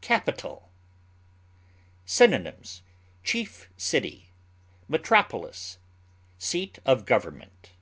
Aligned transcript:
CAPITAL. 0.00 0.70
Synonyms: 2.06 2.80
chief 3.22 3.68
city, 3.76 4.30
metropolis, 4.88 5.76
seat 6.38 6.78
of 6.86 7.04
government. 7.04 7.72